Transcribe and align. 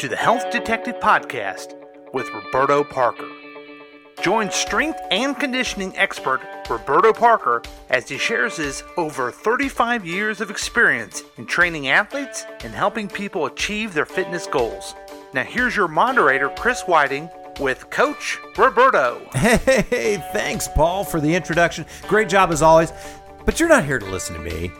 To 0.00 0.08
the 0.08 0.16
Health 0.16 0.50
Detective 0.50 0.98
Podcast 0.98 1.74
with 2.14 2.30
Roberto 2.30 2.82
Parker. 2.82 3.28
Join 4.22 4.50
strength 4.50 4.98
and 5.10 5.38
conditioning 5.38 5.94
expert 5.94 6.40
Roberto 6.70 7.12
Parker 7.12 7.60
as 7.90 8.08
he 8.08 8.16
shares 8.16 8.56
his 8.56 8.82
over 8.96 9.30
35 9.30 10.06
years 10.06 10.40
of 10.40 10.50
experience 10.50 11.22
in 11.36 11.44
training 11.44 11.88
athletes 11.88 12.46
and 12.64 12.72
helping 12.72 13.08
people 13.08 13.44
achieve 13.44 13.92
their 13.92 14.06
fitness 14.06 14.46
goals. 14.46 14.94
Now, 15.34 15.44
here's 15.44 15.76
your 15.76 15.88
moderator, 15.88 16.48
Chris 16.48 16.80
Whiting, 16.86 17.28
with 17.60 17.90
Coach 17.90 18.38
Roberto. 18.56 19.20
Hey, 19.34 20.16
thanks, 20.32 20.66
Paul, 20.66 21.04
for 21.04 21.20
the 21.20 21.34
introduction. 21.34 21.84
Great 22.08 22.30
job 22.30 22.52
as 22.52 22.62
always. 22.62 22.90
But 23.44 23.60
you're 23.60 23.68
not 23.68 23.84
here 23.84 23.98
to 23.98 24.06
listen 24.06 24.34
to 24.34 24.40
me. 24.40 24.72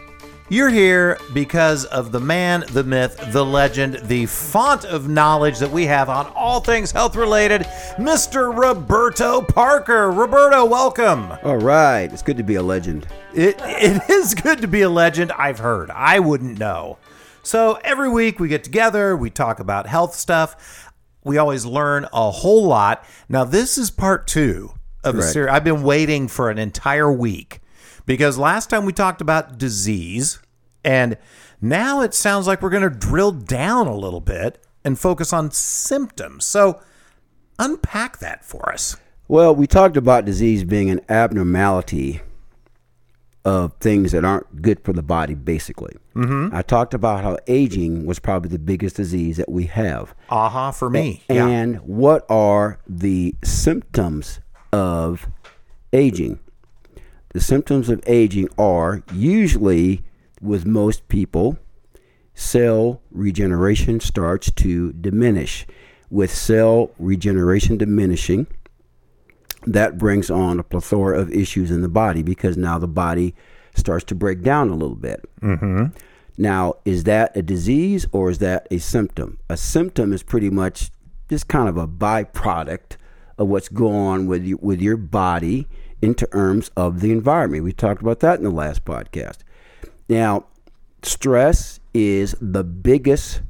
You're 0.53 0.71
here 0.71 1.17
because 1.33 1.85
of 1.85 2.11
the 2.11 2.19
man, 2.19 2.65
the 2.73 2.83
myth, 2.83 3.17
the 3.31 3.45
legend, 3.45 4.01
the 4.09 4.27
font 4.27 4.85
of 4.85 5.09
knowledge 5.09 5.61
that 5.61 5.71
we 5.71 5.87
have 5.87 6.09
on 6.09 6.27
all 6.35 6.59
things 6.59 6.91
health 6.91 7.15
related, 7.15 7.61
Mr. 7.99 8.53
Roberto 8.53 9.43
Parker. 9.43 10.11
Roberto, 10.11 10.65
welcome. 10.65 11.31
All 11.45 11.57
right, 11.57 12.13
it's 12.13 12.23
good 12.23 12.37
to 12.37 12.43
be 12.43 12.57
a 12.57 12.63
legend. 12.65 13.07
It, 13.33 13.61
it 13.61 14.03
is 14.11 14.35
good 14.35 14.61
to 14.63 14.67
be 14.67 14.81
a 14.81 14.91
legend, 14.91 15.31
I've 15.39 15.61
heard. 15.61 15.89
I 15.93 16.19
wouldn't 16.19 16.59
know. 16.59 16.99
So 17.45 17.79
every 17.85 18.09
week 18.09 18.41
we 18.41 18.49
get 18.49 18.65
together, 18.65 19.17
we 19.17 19.31
talk 19.31 19.61
about 19.61 19.87
health 19.87 20.17
stuff. 20.17 20.91
We 21.23 21.39
always 21.39 21.65
learn 21.65 22.09
a 22.13 22.33
whole 22.33 22.65
lot. 22.65 23.05
Now, 23.29 23.45
this 23.45 23.79
is 23.79 23.93
part 23.93 24.27
two 24.27 24.73
of 25.05 25.15
the 25.15 25.21
Correct. 25.21 25.33
series. 25.33 25.53
I've 25.53 25.63
been 25.63 25.85
waiting 25.85 26.27
for 26.27 26.51
an 26.51 26.59
entire 26.59 27.13
week 27.13 27.61
because 28.07 28.39
last 28.39 28.71
time 28.71 28.85
we 28.85 28.93
talked 28.93 29.21
about 29.21 29.59
disease, 29.59 30.39
and 30.85 31.17
now 31.61 32.01
it 32.01 32.15
sounds 32.15 32.47
like 32.47 32.63
we're 32.63 32.71
going 32.71 32.83
to 32.83 32.91
drill 32.91 33.33
down 33.33 33.87
a 33.87 33.95
little 33.95 34.21
bit 34.21 34.63
and 34.85 34.99
focus 34.99 35.33
on 35.33 35.51
symptoms. 35.51 36.45
So, 36.45 36.81
unpack 37.59 38.19
that 38.19 38.45
for 38.45 38.73
us. 38.73 38.97
Well, 39.29 39.55
we 39.55 39.67
talked 39.67 39.97
about 39.97 40.25
disease 40.25 40.65
being 40.65 40.91
an 40.91 41.01
abnormality 41.09 42.21
of 43.45 43.73
things 43.75 44.13
that 44.13 44.25
aren't 44.25 44.61
good 44.61 44.85
for 44.85 44.93
the 44.93 45.03
body, 45.03 45.35
basically. 45.35 45.97
Mm-hmm. 46.15 46.55
I 46.55 46.63
talked 46.63 46.95
about 46.95 47.23
how 47.23 47.39
aging 47.47 48.07
was 48.07 48.19
probably 48.19 48.51
the 48.51 48.59
biggest 48.59 48.97
disease 48.97 49.37
that 49.39 49.49
we 49.49 49.65
have. 49.67 50.15
Aha 50.29 50.71
for 50.73 50.91
me. 50.91 51.23
yeah. 51.29 51.47
And 51.47 51.77
what 51.81 52.27
are 52.29 52.79
the 52.87 53.35
symptoms 53.45 54.41
of 54.73 55.29
aging? 55.93 56.39
The 57.33 57.41
symptoms 57.41 57.89
of 57.89 58.03
aging 58.07 58.49
are 58.59 59.03
usually, 59.13 60.03
with 60.41 60.67
most 60.67 61.09
people, 61.09 61.59
cell 62.35 63.01
regeneration 63.11 64.01
starts 64.01 64.51
to 64.53 64.93
diminish. 64.93 65.67
With 66.11 66.35
cell 66.35 66.91
regeneration 66.99 67.79
diminishing, 67.79 68.49
that 69.65 69.97
brings 69.97 70.29
on 70.31 70.59
a 70.59 70.65
plethora 70.65 71.21
of 71.21 71.31
issues 71.31 71.71
in 71.71 71.83
the 71.83 71.89
body 71.89 72.23
because 72.23 72.57
now 72.57 72.79
the 72.79 72.89
body 72.89 73.35
starts 73.77 74.05
to 74.07 74.15
break 74.15 74.43
down 74.43 74.69
a 74.69 74.75
little 74.75 74.97
bit. 74.97 75.25
Mm-hmm. 75.41 75.87
Now, 76.37 76.75
is 76.85 77.05
that 77.05 77.37
a 77.37 77.43
disease 77.43 78.07
or 78.11 78.31
is 78.31 78.39
that 78.39 78.67
a 78.71 78.79
symptom? 78.79 79.39
A 79.49 79.57
symptom 79.57 80.13
is 80.13 80.23
pretty 80.23 80.51
much 80.51 80.91
just 81.29 81.47
kind 81.47 81.69
of 81.69 81.77
a 81.77 81.87
byproduct 81.87 82.97
of 83.39 83.49
what's 83.49 83.69
going 83.69 83.95
on 83.95 84.27
with 84.27 84.45
you, 84.45 84.59
with 84.61 84.81
your 84.81 84.97
body 84.97 85.69
in 86.03 86.15
terms 86.15 86.71
of 86.77 87.01
the 87.01 87.13
environment. 87.13 87.65
We 87.65 87.73
talked 87.73 88.03
about 88.03 88.21
that 88.21 88.39
in 88.39 88.45
the 88.45 88.51
last 88.51 88.85
podcast. 88.85 89.39
Now, 90.09 90.47
stress 91.03 91.81
is 91.95 92.35
the 92.41 92.65
biggest 92.65 93.43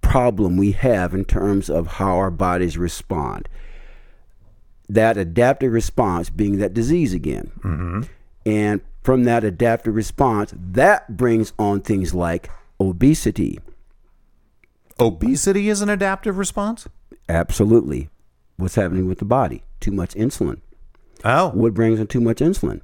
problem 0.00 0.56
we 0.56 0.72
have 0.72 1.14
in 1.14 1.24
terms 1.24 1.68
of 1.68 1.86
how 1.86 2.16
our 2.16 2.30
bodies 2.30 2.78
respond 2.78 3.48
that 4.88 5.16
adaptive 5.16 5.72
response 5.72 6.30
being 6.30 6.58
that 6.58 6.74
disease 6.74 7.12
again. 7.12 7.52
Mm-hmm. 7.58 8.02
And 8.46 8.80
from 9.02 9.24
that 9.24 9.44
adaptive 9.44 9.94
response, 9.94 10.54
that 10.56 11.16
brings 11.16 11.52
on 11.58 11.82
things 11.82 12.14
like 12.14 12.50
obesity. 12.80 13.58
Obesity 14.98 15.68
is 15.68 15.82
an 15.82 15.88
adaptive 15.88 16.38
response? 16.38 16.88
Absolutely. 17.28 18.08
What's 18.56 18.74
happening 18.74 19.06
with 19.06 19.18
the 19.18 19.24
body? 19.24 19.62
Too 19.80 19.92
much 19.92 20.14
insulin. 20.14 20.60
Oh. 21.24 21.50
What 21.50 21.74
brings 21.74 22.00
in 22.00 22.06
too 22.06 22.20
much 22.20 22.38
insulin? 22.38 22.80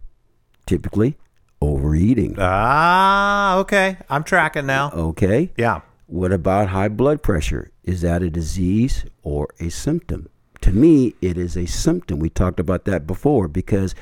Typically, 0.67 1.17
overeating. 1.61 2.37
Ah, 2.39 3.59
okay. 3.59 3.99
I'm 4.09 4.25
tracking 4.25 4.67
now. 4.67 4.91
Okay. 4.93 5.53
Yeah. 5.57 5.81
What 6.07 6.33
about 6.33 6.69
high 6.69 6.89
blood 6.89 7.23
pressure? 7.23 7.71
Is 7.83 8.03
that 8.03 8.23
a 8.23 8.31
disease 8.31 9.05
or 9.23 9.49
a 9.61 9.69
symptom? 9.71 10.29
To 10.63 10.73
me, 10.73 11.15
it 11.21 11.37
is 11.37 11.57
a 11.57 11.67
symptom. 11.67 12.19
We 12.19 12.31
talked 12.31 12.61
about 12.61 12.85
that 12.87 13.07
before 13.07 13.49
because 13.49 13.95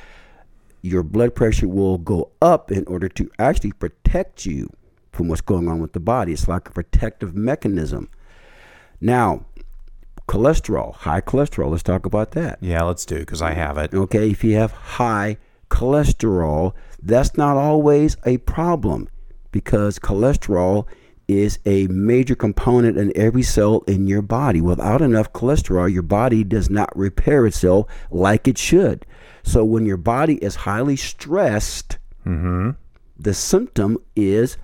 your 0.82 1.03
blood 1.03 1.34
pressure 1.34 1.69
will 1.69 1.99
go 1.99 2.31
up 2.41 2.70
in 2.70 2.84
order 2.87 3.09
to 3.09 3.31
actually 3.38 3.72
protect 3.72 4.47
you 4.47 4.69
from 5.12 5.28
what's 5.28 5.41
going 5.41 5.69
on 5.69 5.81
with 5.81 5.93
the 5.93 6.00
body. 6.00 6.32
It's 6.32 6.49
like 6.49 6.69
a 6.69 6.72
protective 6.72 7.34
mechanism. 7.34 8.09
Now, 9.00 9.47
cholesterol, 10.32 10.94
high 10.94 11.20
cholesterol, 11.20 11.70
let's 11.70 11.82
talk 11.82 12.06
about 12.06 12.31
that. 12.31 12.56
Yeah, 12.62 12.84
let's 12.84 13.04
do 13.04 13.19
because 13.19 13.43
I 13.43 13.53
have 13.53 13.76
it. 13.76 13.93
Okay, 13.93 14.31
if 14.31 14.43
you 14.43 14.56
have 14.56 14.72
high 14.72 15.37
cholesterol, 15.69 16.72
that's 17.03 17.37
not 17.37 17.59
always 17.59 18.16
a 18.25 18.38
problem 18.38 19.10
because 19.50 19.98
cholesterol 19.98 20.87
is 21.28 21.59
a 21.66 21.87
major 21.88 22.34
component 22.34 22.97
in 22.97 23.12
every 23.15 23.43
cell 23.43 23.82
in 23.87 24.06
your 24.06 24.22
body. 24.22 24.62
Without 24.62 25.03
enough 25.03 25.34
cholesterol, 25.34 25.93
your 25.93 26.03
body 26.03 26.44
does 26.44 26.70
not 26.70 26.97
repair 26.97 27.44
itself 27.44 27.87
like 28.10 28.49
it 28.49 28.56
should. 28.56 29.04
So 29.43 29.66
when 29.66 29.84
your 29.84 29.99
body 29.99 30.37
is 30.37 30.54
highly 30.54 30.97
stressed, 30.97 31.99
mm-hmm. 32.25 32.70
the 33.19 33.34
symptom 33.34 33.99
is 34.16 34.56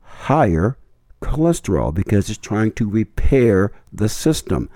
higher 0.00 0.78
cholesterol 1.20 1.92
because 1.92 2.30
it's 2.30 2.38
trying 2.38 2.72
to 2.72 2.88
repair 2.88 3.70
the 3.92 4.08
system. 4.08 4.70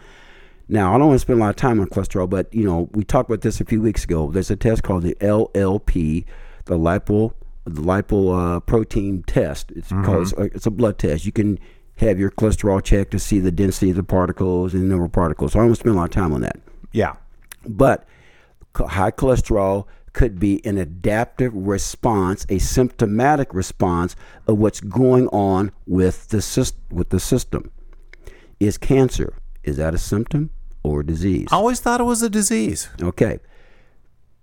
Now, 0.68 0.94
I 0.94 0.98
don't 0.98 1.08
want 1.08 1.16
to 1.16 1.20
spend 1.20 1.38
a 1.40 1.42
lot 1.42 1.50
of 1.50 1.56
time 1.56 1.78
on 1.80 1.86
cholesterol, 1.88 2.28
but 2.28 2.52
you 2.54 2.64
know, 2.64 2.88
we 2.92 3.04
talked 3.04 3.28
about 3.28 3.42
this 3.42 3.60
a 3.60 3.64
few 3.64 3.82
weeks 3.82 4.04
ago. 4.04 4.30
There's 4.30 4.50
a 4.50 4.56
test 4.56 4.82
called 4.82 5.02
the 5.02 5.14
LLP, 5.20 6.24
the 6.64 6.78
lipo 6.78 7.34
the 7.66 7.80
lipo 7.80 8.56
uh, 8.56 8.60
protein 8.60 9.22
test. 9.22 9.72
It's 9.72 9.88
called 9.88 10.22
it's, 10.22 10.32
a- 10.34 10.42
it's 10.54 10.66
a 10.66 10.70
blood 10.70 10.98
test. 10.98 11.24
You 11.24 11.32
can 11.32 11.58
have 11.96 12.18
your 12.18 12.30
cholesterol 12.30 12.82
checked 12.82 13.10
to 13.12 13.18
see 13.18 13.38
the 13.40 13.50
density 13.52 13.88
of 13.90 13.96
the 13.96 14.02
particles 14.02 14.74
and 14.74 14.82
the 14.82 14.86
number 14.86 15.06
of 15.06 15.12
particles. 15.12 15.52
So 15.52 15.58
I 15.58 15.62
don't 15.62 15.68
want 15.68 15.76
to 15.76 15.80
spend 15.80 15.94
a 15.96 15.98
lot 15.98 16.04
of 16.04 16.10
time 16.10 16.32
on 16.34 16.42
that. 16.42 16.58
Yeah. 16.92 17.14
But 17.66 18.06
high 18.76 19.12
cholesterol 19.12 19.86
could 20.12 20.38
be 20.38 20.64
an 20.66 20.76
adaptive 20.76 21.54
response, 21.54 22.44
a 22.50 22.58
symptomatic 22.58 23.54
response 23.54 24.14
of 24.46 24.58
what's 24.58 24.80
going 24.80 25.28
on 25.28 25.72
with 25.86 26.28
the 26.28 26.38
syst- 26.38 26.74
with 26.90 27.08
the 27.08 27.20
system. 27.20 27.70
Is 28.60 28.76
cancer 28.78 29.34
is 29.62 29.76
that 29.78 29.94
a 29.94 29.98
symptom 29.98 30.50
or 30.84 31.02
disease? 31.02 31.48
I 31.50 31.56
always 31.56 31.80
thought 31.80 32.00
it 32.00 32.04
was 32.04 32.22
a 32.22 32.30
disease. 32.30 32.88
Okay. 33.02 33.40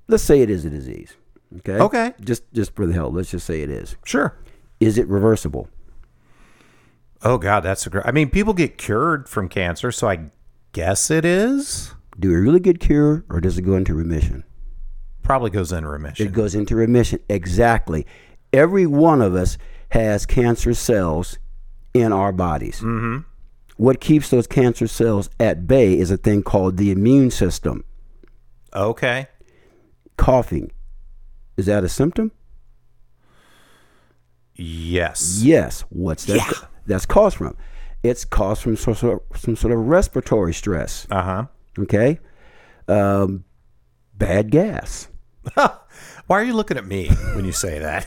Let's 0.09 0.23
say 0.23 0.41
it 0.41 0.49
is 0.49 0.65
a 0.65 0.69
disease. 0.69 1.15
Okay. 1.59 1.77
Okay. 1.77 2.13
Just 2.21 2.43
just 2.51 2.75
for 2.75 2.85
the 2.85 2.93
hell, 2.93 3.11
let's 3.11 3.31
just 3.31 3.45
say 3.45 3.61
it 3.61 3.69
is. 3.69 3.95
Sure. 4.03 4.37
Is 4.79 4.97
it 4.97 5.07
reversible? 5.07 5.69
Oh 7.23 7.37
God, 7.37 7.61
that's 7.61 7.85
a 7.85 7.89
great. 7.89 8.05
I 8.05 8.11
mean, 8.11 8.29
people 8.29 8.53
get 8.53 8.77
cured 8.77 9.29
from 9.29 9.47
cancer, 9.47 9.91
so 9.91 10.09
I 10.09 10.31
guess 10.71 11.11
it 11.11 11.23
is. 11.23 11.93
Do 12.19 12.29
we 12.29 12.35
really 12.35 12.59
get 12.59 12.79
cure, 12.79 13.23
or 13.29 13.39
does 13.39 13.57
it 13.57 13.61
go 13.61 13.75
into 13.75 13.93
remission? 13.93 14.43
Probably 15.23 15.49
goes 15.49 15.71
in 15.71 15.85
remission. 15.85 16.27
It 16.27 16.33
goes 16.33 16.55
into 16.55 16.75
remission. 16.75 17.19
Exactly. 17.29 18.05
Every 18.51 18.85
one 18.85 19.21
of 19.21 19.35
us 19.35 19.57
has 19.89 20.25
cancer 20.25 20.73
cells 20.73 21.37
in 21.93 22.11
our 22.11 22.31
bodies. 22.31 22.79
Mm-hmm. 22.79 23.19
What 23.81 23.99
keeps 23.99 24.29
those 24.29 24.45
cancer 24.45 24.85
cells 24.85 25.27
at 25.39 25.65
bay 25.65 25.97
is 25.97 26.11
a 26.11 26.17
thing 26.17 26.43
called 26.43 26.77
the 26.77 26.91
immune 26.91 27.31
system. 27.31 27.83
okay. 28.75 29.27
Coughing. 30.17 30.71
Is 31.57 31.65
that 31.65 31.83
a 31.83 31.89
symptom? 31.89 32.31
Yes. 34.53 35.39
Yes. 35.41 35.83
What's 35.89 36.25
that? 36.25 36.67
That's 36.85 37.07
caused 37.07 37.37
from? 37.37 37.57
It's 38.03 38.23
caused 38.23 38.61
from 38.61 38.77
some 38.77 38.93
sort 38.93 39.23
of, 39.31 39.39
some 39.39 39.55
sort 39.55 39.73
of 39.73 39.79
respiratory 39.79 40.53
stress. 40.53 41.07
Uh 41.09 41.23
huh. 41.23 41.45
Okay. 41.79 42.19
Um, 42.87 43.45
bad 44.13 44.51
gas. 44.51 45.07
Why 45.55 45.71
are 46.29 46.43
you 46.43 46.53
looking 46.53 46.77
at 46.77 46.85
me 46.85 47.07
when 47.33 47.45
you 47.45 47.51
say 47.51 47.79
that? 47.79 48.05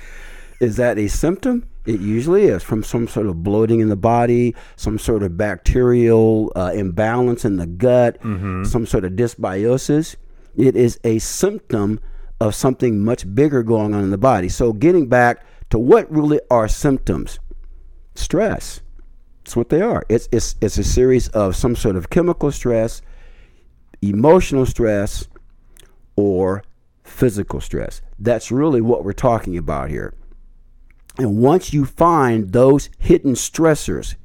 Is 0.60 0.76
that 0.76 0.98
a 0.98 1.08
symptom? 1.08 1.66
It 1.86 2.00
usually 2.00 2.44
is 2.46 2.62
from 2.62 2.82
some 2.82 3.06
sort 3.06 3.26
of 3.26 3.42
bloating 3.42 3.80
in 3.80 3.88
the 3.88 3.96
body, 3.96 4.54
some 4.74 4.98
sort 4.98 5.22
of 5.22 5.36
bacterial 5.36 6.52
uh, 6.56 6.72
imbalance 6.74 7.44
in 7.44 7.56
the 7.56 7.66
gut, 7.66 8.18
some 8.66 8.86
sort 8.86 9.04
of 9.04 9.12
dysbiosis. 9.12 10.16
It 10.56 10.74
is 10.74 10.98
a 11.04 11.18
symptom 11.20 12.00
of 12.40 12.54
something 12.54 13.04
much 13.04 13.32
bigger 13.34 13.62
going 13.62 13.94
on 13.94 14.02
in 14.02 14.10
the 14.10 14.18
body. 14.18 14.48
So, 14.48 14.72
getting 14.72 15.08
back 15.08 15.44
to 15.70 15.78
what 15.78 16.10
really 16.10 16.40
are 16.50 16.68
symptoms? 16.68 17.38
Stress. 18.14 18.80
That's 19.44 19.54
what 19.56 19.68
they 19.68 19.80
are. 19.80 20.04
It's 20.08 20.28
it's 20.32 20.56
it's 20.60 20.76
a 20.76 20.84
series 20.84 21.28
of 21.28 21.54
some 21.54 21.76
sort 21.76 21.94
of 21.94 22.10
chemical 22.10 22.50
stress, 22.50 23.00
emotional 24.02 24.66
stress, 24.66 25.28
or 26.16 26.64
physical 27.04 27.60
stress. 27.60 28.02
That's 28.18 28.50
really 28.50 28.80
what 28.80 29.04
we're 29.04 29.12
talking 29.12 29.56
about 29.56 29.90
here. 29.90 30.14
And 31.18 31.38
once 31.38 31.72
you 31.72 31.84
find 31.84 32.52
those 32.52 32.90
hidden 32.98 33.32
stressors, 33.32 34.16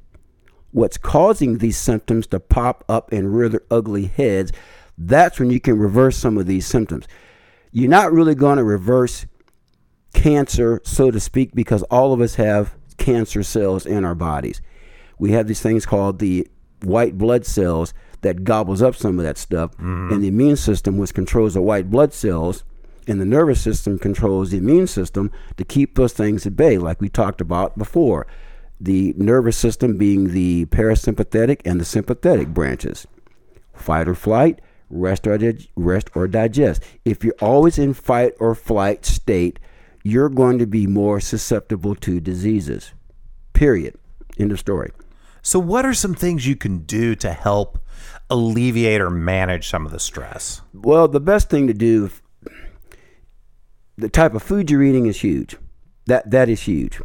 what's 0.72 0.98
causing 0.98 1.58
these 1.58 1.78
symptoms 1.78 2.28
to 2.28 2.40
pop 2.40 2.84
up 2.90 3.12
and 3.12 3.36
rear 3.36 3.50
their 3.50 3.64
ugly 3.72 4.08
heads, 4.08 4.52
that's 4.98 5.40
when 5.40 5.50
you 5.50 5.60
can 5.60 5.80
reverse 5.80 6.18
some 6.18 6.38
of 6.38 6.48
these 6.48 6.66
symptoms. 6.66 7.08
You're 7.72 7.90
not 7.90 8.12
really 8.12 8.36
going 8.36 8.58
to 8.58 8.64
reverse 8.64 9.26
cancer, 10.14 10.82
so 10.84 11.12
to 11.12 11.20
speak, 11.20 11.56
because 11.56 11.84
all 11.84 12.14
of 12.14 12.20
us 12.20 12.36
have 12.36 12.76
cancer 12.98 13.44
cells 13.44 13.86
in 13.86 14.04
our 14.04 14.16
bodies. 14.16 14.62
We 15.18 15.32
have 15.32 15.48
these 15.48 15.62
things 15.62 15.86
called 15.86 16.20
the 16.20 16.48
white 16.84 17.18
blood 17.18 17.46
cells 17.46 17.94
that 18.22 18.44
gobbles 18.44 18.82
up 18.82 18.96
some 18.96 19.18
of 19.18 19.26
that 19.26 19.38
stuff, 19.38 19.72
mm-hmm. 19.74 20.14
and 20.14 20.24
the 20.24 20.28
immune 20.28 20.58
system, 20.58 20.98
which 20.98 21.14
controls 21.14 21.54
the 21.54 21.62
white 21.62 21.90
blood 21.90 22.14
cells, 22.14 22.64
and 23.08 23.20
the 23.20 23.26
nervous 23.26 23.62
system 23.62 23.98
controls 24.00 24.52
the 24.52 24.58
immune 24.58 24.88
system 24.88 25.32
to 25.58 25.64
keep 25.64 25.96
those 25.96 26.14
things 26.14 26.46
at 26.46 26.56
bay, 26.56 26.78
like 26.78 27.02
we 27.02 27.10
talked 27.10 27.42
about 27.42 27.78
before. 27.78 28.28
The 28.80 29.14
nervous 29.18 29.58
system 29.58 29.98
being 29.98 30.34
the 30.34 30.66
parasympathetic 30.66 31.62
and 31.66 31.80
the 31.80 31.86
sympathetic 31.86 32.50
branches. 32.50 33.06
Fight 33.74 34.08
or 34.08 34.16
flight, 34.16 34.62
rest 34.90 35.28
or, 35.28 35.38
dig- 35.38 35.68
rest 35.76 36.10
or 36.16 36.28
digest. 36.28 36.84
If 37.06 37.24
you're 37.24 37.36
always 37.42 37.78
in 37.78 37.94
fight 37.94 38.34
or 38.40 38.56
flight 38.56 39.06
state, 39.06 39.60
you're 40.04 40.30
going 40.30 40.60
to 40.60 40.66
be 40.66 40.88
more 40.88 41.20
susceptible 41.20 41.96
to 41.96 42.20
diseases. 42.20 42.94
Period. 43.54 43.96
End 44.38 44.52
of 44.52 44.60
story. 44.60 44.92
So, 45.44 45.60
what 45.60 45.86
are 45.86 45.94
some 45.94 46.14
things 46.14 46.48
you 46.48 46.56
can 46.56 46.80
do 46.80 47.16
to 47.16 47.34
help 47.34 47.80
alleviate 48.30 49.02
or 49.02 49.10
manage 49.10 49.70
some 49.70 49.86
of 49.86 49.92
the 49.92 50.00
stress? 50.00 50.62
Well, 50.74 51.08
the 51.08 51.20
best 51.20 51.50
thing 51.50 51.68
to 51.68 51.74
do, 51.74 52.12
the 54.02 54.10
type 54.10 54.34
of 54.34 54.44
food 54.44 54.70
you're 54.70 54.84
eating 54.84 55.06
is 55.06 55.22
huge. 55.22 55.56
That 56.08 56.30
that 56.32 56.50
is 56.50 56.62
huge. 56.64 57.00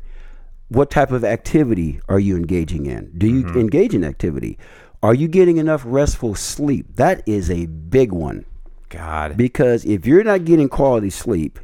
What 0.69 0.91
type 0.91 1.13
of 1.13 1.25
activity 1.25 2.01
are 2.09 2.19
you 2.19 2.37
engaging 2.37 2.87
in? 2.87 3.13
Do 3.17 3.29
you 3.29 3.47
engage 3.61 3.95
in 3.95 4.03
activity? 4.03 4.59
Are 5.03 5.15
you 5.15 5.29
getting 5.29 5.59
enough 5.59 5.83
restful 5.85 6.35
sleep? 6.35 6.97
That 6.97 7.23
is 7.27 7.51
a 7.51 7.67
big 7.67 8.11
one 8.11 8.45
God. 8.89 9.37
because 9.37 9.85
if 9.85 10.07
you're 10.07 10.25
not 10.25 10.45
getting 10.45 10.69
quality 10.69 11.11
sleep, 11.11 11.61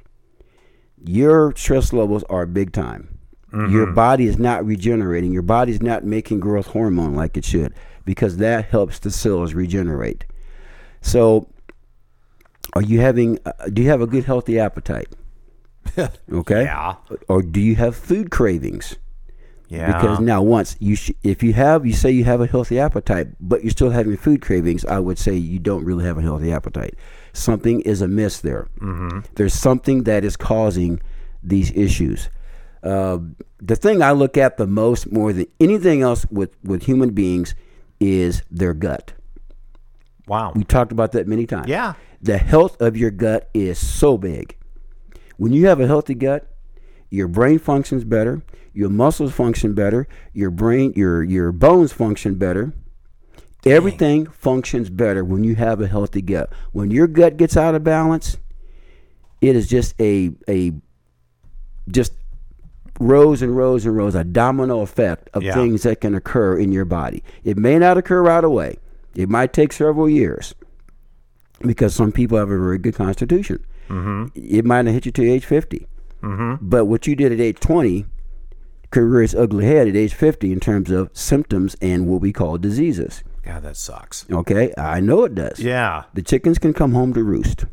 your 1.04 1.52
stress 1.56 1.92
levels 1.92 2.22
are 2.24 2.46
big 2.46 2.72
time. 2.72 3.08
Your 3.52 3.92
body 3.92 4.24
is 4.26 4.38
not 4.38 4.64
regenerating. 4.64 5.30
Your 5.30 5.42
body's 5.42 5.82
not 5.82 6.04
making 6.04 6.40
growth 6.40 6.68
hormone 6.68 7.14
like 7.14 7.36
it 7.36 7.44
should 7.44 7.74
because 8.06 8.38
that 8.38 8.64
helps 8.66 8.98
the 8.98 9.10
cells 9.10 9.52
regenerate. 9.52 10.24
So, 11.02 11.48
are 12.72 12.80
you 12.80 13.00
having? 13.00 13.38
Uh, 13.44 13.52
do 13.70 13.82
you 13.82 13.90
have 13.90 14.00
a 14.00 14.06
good 14.06 14.24
healthy 14.24 14.58
appetite? 14.58 15.08
Okay. 16.32 16.64
Yeah. 16.64 16.94
Or 17.28 17.42
do 17.42 17.60
you 17.60 17.74
have 17.76 17.96
food 17.96 18.30
cravings? 18.30 18.96
Yeah. 19.68 19.86
Because 19.92 20.20
now, 20.20 20.42
once 20.42 20.76
you, 20.80 20.96
sh- 20.96 21.12
if 21.22 21.42
you 21.42 21.54
have, 21.54 21.86
you 21.86 21.92
say 21.94 22.10
you 22.10 22.24
have 22.24 22.40
a 22.40 22.46
healthy 22.46 22.78
appetite, 22.78 23.28
but 23.40 23.62
you're 23.62 23.70
still 23.70 23.90
having 23.90 24.16
food 24.18 24.42
cravings, 24.42 24.84
I 24.84 24.98
would 24.98 25.18
say 25.18 25.34
you 25.34 25.58
don't 25.58 25.84
really 25.84 26.04
have 26.04 26.18
a 26.18 26.22
healthy 26.22 26.52
appetite. 26.52 26.94
Something 27.32 27.80
is 27.82 28.02
amiss 28.02 28.40
there. 28.40 28.68
Mm-hmm. 28.80 29.20
There's 29.36 29.54
something 29.54 30.02
that 30.04 30.24
is 30.24 30.36
causing 30.36 31.00
these 31.42 31.70
issues. 31.72 32.28
Uh, 32.82 33.18
the 33.60 33.76
thing 33.76 34.02
I 34.02 34.12
look 34.12 34.36
at 34.36 34.56
the 34.58 34.66
most, 34.66 35.10
more 35.10 35.32
than 35.32 35.46
anything 35.58 36.02
else, 36.02 36.26
with 36.30 36.50
with 36.62 36.82
human 36.82 37.10
beings, 37.10 37.54
is 38.00 38.42
their 38.50 38.74
gut. 38.74 39.12
wow. 40.26 40.52
We 40.54 40.64
talked 40.64 40.92
about 40.92 41.12
that 41.12 41.26
many 41.26 41.46
times. 41.46 41.68
Yeah. 41.68 41.94
The 42.20 42.38
health 42.38 42.80
of 42.80 42.96
your 42.96 43.10
gut 43.10 43.48
is 43.54 43.78
so 43.78 44.18
big. 44.18 44.56
When 45.36 45.52
you 45.52 45.66
have 45.66 45.80
a 45.80 45.86
healthy 45.86 46.14
gut, 46.14 46.46
your 47.10 47.28
brain 47.28 47.58
functions 47.58 48.04
better, 48.04 48.42
your 48.72 48.88
muscles 48.88 49.32
function 49.32 49.74
better, 49.74 50.06
your 50.32 50.50
brain 50.50 50.92
your 50.96 51.22
your 51.22 51.52
bones 51.52 51.92
function 51.92 52.34
better. 52.36 52.72
Everything 53.64 54.26
functions 54.26 54.90
better 54.90 55.24
when 55.24 55.44
you 55.44 55.54
have 55.54 55.80
a 55.80 55.86
healthy 55.86 56.22
gut. 56.22 56.50
When 56.72 56.90
your 56.90 57.06
gut 57.06 57.36
gets 57.36 57.56
out 57.56 57.74
of 57.74 57.84
balance, 57.84 58.36
it 59.40 59.54
is 59.54 59.68
just 59.68 59.94
a 60.00 60.32
a 60.48 60.72
just 61.88 62.12
rows 63.00 63.42
and 63.42 63.56
rows 63.56 63.84
and 63.86 63.96
rows, 63.96 64.14
a 64.14 64.24
domino 64.24 64.80
effect 64.80 65.28
of 65.34 65.42
Yeah. 65.42 65.54
things 65.54 65.82
that 65.82 66.00
can 66.00 66.14
occur 66.14 66.58
in 66.58 66.72
your 66.72 66.84
body. 66.84 67.22
It 67.44 67.56
may 67.56 67.78
not 67.78 67.96
occur 67.98 68.22
right 68.22 68.44
away. 68.44 68.78
It 69.14 69.28
might 69.28 69.52
take 69.52 69.72
several 69.72 70.08
years 70.08 70.54
because 71.60 71.94
some 71.94 72.12
people 72.12 72.38
have 72.38 72.50
a 72.50 72.58
very 72.58 72.78
good 72.78 72.94
constitution. 72.94 73.60
Mm-hmm. 73.92 74.26
It 74.34 74.64
might 74.64 74.82
not 74.82 74.92
hit 74.92 75.06
you 75.06 75.12
to 75.12 75.30
age 75.30 75.44
50. 75.44 75.86
Mm-hmm. 76.22 76.68
But 76.68 76.86
what 76.86 77.06
you 77.06 77.14
did 77.14 77.32
at 77.32 77.40
age 77.40 77.60
20 77.60 78.06
could 78.90 79.02
rear 79.02 79.22
its 79.22 79.34
ugly 79.34 79.66
head 79.66 79.88
at 79.88 79.96
age 79.96 80.14
50 80.14 80.52
in 80.52 80.60
terms 80.60 80.90
of 80.90 81.10
symptoms 81.12 81.76
and 81.80 82.06
what 82.06 82.20
we 82.20 82.32
call 82.32 82.58
diseases. 82.58 83.22
God, 83.42 83.62
that 83.62 83.76
sucks. 83.76 84.26
Okay? 84.30 84.72
I 84.78 85.00
know 85.00 85.24
it 85.24 85.34
does. 85.34 85.58
Yeah. 85.58 86.04
The 86.14 86.22
chickens 86.22 86.58
can 86.58 86.72
come 86.72 86.92
home 86.92 87.12
to 87.14 87.22
roost. 87.24 87.64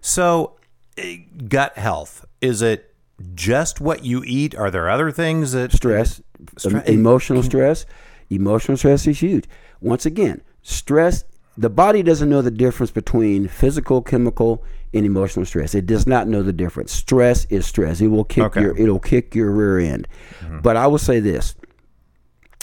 So, 0.00 0.56
eh, 0.98 1.18
gut 1.48 1.78
health 1.78 2.24
is 2.40 2.60
it 2.60 2.94
just 3.34 3.80
what 3.80 4.04
you 4.04 4.22
eat? 4.26 4.54
Are 4.54 4.70
there 4.70 4.90
other 4.90 5.10
things 5.10 5.52
that 5.52 5.72
stress, 5.72 6.20
Stre- 6.56 6.86
em- 6.86 6.94
emotional 6.94 7.42
stress. 7.42 7.86
Emotional 8.30 8.76
stress 8.76 9.06
is 9.06 9.20
huge. 9.20 9.44
Once 9.80 10.04
again, 10.04 10.42
stress. 10.62 11.24
The 11.56 11.70
body 11.70 12.02
doesn't 12.02 12.28
know 12.28 12.42
the 12.42 12.50
difference 12.50 12.90
between 12.90 13.46
physical, 13.48 14.02
chemical, 14.02 14.64
and 14.94 15.04
emotional 15.04 15.44
stress. 15.44 15.74
It 15.74 15.86
does 15.86 16.06
not 16.06 16.28
know 16.28 16.42
the 16.42 16.52
difference. 16.52 16.92
Stress 16.92 17.44
is 17.46 17.66
stress. 17.66 18.00
It 18.00 18.08
will 18.08 18.24
kick 18.24 18.44
Okay. 18.44 18.60
your. 18.62 18.76
It'll 18.76 19.00
kick 19.00 19.34
your 19.34 19.50
rear 19.50 19.78
end. 19.78 20.08
Mm-hmm. 20.40 20.60
But 20.60 20.76
I 20.76 20.86
will 20.86 20.98
say 20.98 21.20
this: 21.20 21.54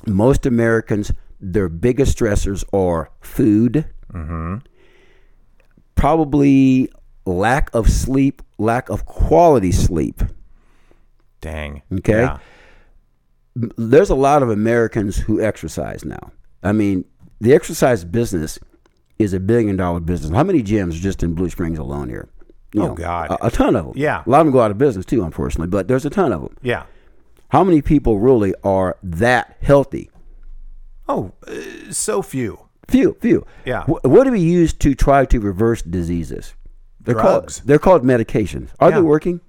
most 0.08 0.46
Americans, 0.46 1.12
their 1.40 1.70
biggest 1.70 2.18
stressors 2.18 2.64
are 2.74 3.12
food, 3.22 3.86
mm-hmm. 4.14 4.58
probably 5.96 6.90
lack 7.26 7.70
of 7.74 7.90
sleep, 7.90 8.42
lack 8.58 8.90
of 8.90 9.06
quality 9.06 9.72
sleep. 9.72 10.22
Dang. 11.42 11.82
Okay. 11.94 12.22
Yeah. 12.22 12.38
there's 13.56 14.10
a 14.10 14.16
lot 14.16 14.44
of 14.44 14.50
Americans 14.50 15.18
who 15.18 15.42
exercise 15.42 16.06
now. 16.06 16.32
I 16.64 16.72
mean, 16.72 17.04
the 17.42 17.54
exercise 17.54 18.06
business 18.06 18.60
is 19.22 19.34
a 19.34 19.40
billion 19.40 19.76
dollar 19.76 20.00
business. 20.00 20.32
How 20.36 20.44
many 20.44 20.62
gyms 20.64 20.90
are 20.98 21.02
just 21.02 21.24
in 21.24 21.34
Blue 21.34 21.50
Springs 21.50 21.78
alone 21.80 22.10
here? 22.10 22.30
You 22.74 22.84
Oh, 22.84 22.94
God. 22.94 23.32
a, 23.32 23.48
a 23.48 23.52
ton 23.52 23.76
of 23.76 23.86
them. 23.86 23.94
Yeah. 23.98 24.24
a 24.26 24.30
lot 24.30 24.42
of 24.42 24.48
them 24.48 24.54
go 24.54 24.62
out 24.62 24.72
of 24.72 24.78
business 24.78 25.06
too, 25.06 25.24
unfortunately. 25.24 25.68
But 25.68 25.88
there's 25.88 26.06
a 26.06 26.10
ton 26.10 26.32
of 26.32 26.42
them. 26.42 26.58
Yeah. 26.62 26.84
How 27.50 27.64
many 27.66 27.82
people 27.82 28.20
really 28.20 28.54
are 28.64 28.98
that 29.04 29.58
healthy? 29.62 30.10
Oh, 31.10 31.34
uh, 31.48 31.92
so 31.92 32.22
few. 32.22 32.68
Few, 32.88 33.18
few. 33.20 33.46
Yeah. 33.66 33.84
Wh- 33.84 34.04
what 34.06 34.24
do 34.24 34.32
we 34.32 34.40
use 34.40 34.72
to 34.74 34.96
try 34.96 35.26
to 35.26 35.40
reverse 35.40 35.82
diseases? 35.82 36.54
They're 37.02 37.16
Drugs. 37.16 37.58
called 37.60 37.68
they're 37.68 37.80
called 37.80 38.04
medications. 38.04 38.70
Are 38.80 38.90
Yeah. 38.90 38.98
they 38.98 39.02
working? 39.02 39.42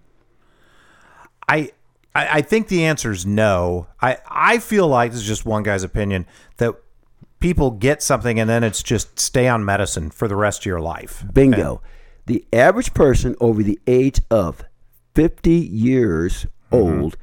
I, 1.48 1.70
I 2.14 2.38
I 2.38 2.42
think 2.42 2.68
the 2.68 2.84
answer 2.84 3.10
is 3.10 3.26
no. 3.26 3.86
I 4.00 4.18
I 4.28 4.58
feel 4.58 4.88
like 4.88 5.12
this 5.12 5.20
is 5.20 5.26
just 5.26 5.44
one 5.46 5.62
guy's 5.62 5.82
opinion 5.82 6.26
that 6.58 6.74
people 7.42 7.70
get 7.72 8.02
something 8.02 8.40
and 8.40 8.48
then 8.48 8.64
it's 8.64 8.82
just 8.82 9.18
stay 9.18 9.48
on 9.48 9.64
medicine 9.64 10.10
for 10.10 10.28
the 10.28 10.36
rest 10.36 10.62
of 10.62 10.66
your 10.66 10.80
life. 10.80 11.24
Bingo. 11.32 11.82
The 12.26 12.44
average 12.52 12.94
person 12.94 13.34
over 13.40 13.62
the 13.62 13.78
age 13.86 14.20
of 14.30 14.64
50 15.14 15.50
years 15.50 16.46
Mm-hmm. 16.72 17.02
old 17.02 17.16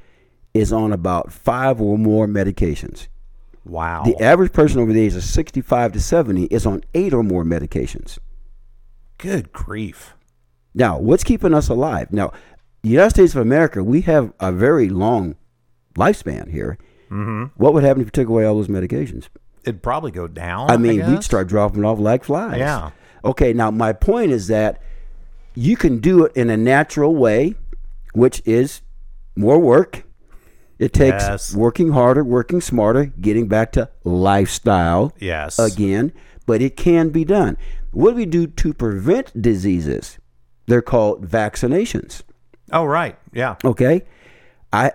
is 0.53 0.71
on 0.71 0.93
about 0.93 1.31
five 1.31 1.81
or 1.81 1.97
more 1.97 2.27
medications. 2.27 3.07
Wow. 3.65 4.03
The 4.03 4.15
average 4.23 4.53
person 4.53 4.79
over 4.79 4.93
the 4.93 5.01
age 5.01 5.15
of 5.15 5.23
65 5.23 5.93
to 5.93 5.99
70 5.99 6.43
is 6.45 6.67
on 6.67 6.83
eight 6.93 7.13
or 7.13 7.23
more 7.23 7.43
medications. 7.43 8.19
Good 9.17 9.51
grief. 9.51 10.13
Now, 10.75 10.99
what's 10.99 11.23
keeping 11.23 11.53
us 11.55 11.67
alive? 11.67 12.13
Now, 12.13 12.31
the 12.83 12.89
United 12.89 13.09
States 13.09 13.33
of 13.33 13.41
America, 13.41 13.83
we 13.83 14.01
have 14.01 14.33
a 14.39 14.51
very 14.51 14.87
long 14.87 15.35
lifespan 15.95 16.51
here. 16.51 16.77
Mm-hmm. 17.09 17.45
What 17.55 17.73
would 17.73 17.83
happen 17.83 18.01
if 18.01 18.07
you 18.07 18.11
took 18.11 18.27
away 18.27 18.45
all 18.45 18.55
those 18.55 18.67
medications? 18.67 19.29
It'd 19.63 19.83
probably 19.83 20.11
go 20.11 20.27
down. 20.27 20.69
I 20.71 20.77
mean, 20.77 21.05
we'd 21.09 21.23
start 21.23 21.47
dropping 21.47 21.83
off 21.85 21.99
like 21.99 22.23
flies. 22.23 22.57
Yeah. 22.59 22.91
Okay, 23.23 23.53
now 23.53 23.69
my 23.71 23.91
point 23.93 24.31
is 24.31 24.47
that 24.47 24.81
you 25.55 25.75
can 25.75 25.99
do 25.99 26.23
it 26.25 26.31
in 26.35 26.49
a 26.49 26.55
natural 26.57 27.15
way, 27.15 27.55
which 28.13 28.41
is 28.45 28.81
more 29.35 29.59
work. 29.59 30.03
It 30.77 30.93
takes 30.93 31.23
Yes. 31.23 31.53
working 31.53 31.91
harder, 31.91 32.23
working 32.23 32.61
smarter, 32.61 33.05
getting 33.19 33.47
back 33.49 33.73
to 33.73 33.89
lifestyle 34.05 35.13
Yes. 35.19 35.59
again, 35.59 36.13
but 36.45 36.61
it 36.61 36.77
can 36.77 37.09
be 37.09 37.25
done. 37.25 37.57
What 37.91 38.11
do 38.11 38.15
we 38.17 38.25
do 38.25 38.47
to 38.47 38.73
prevent 38.73 39.39
diseases? 39.41 40.17
They're 40.67 40.81
called 40.81 41.27
vaccinations. 41.27 42.21
Oh 42.71 42.85
right. 42.85 43.17
Yeah. 43.33 43.55
Okay? 43.65 44.03
I 44.71 44.91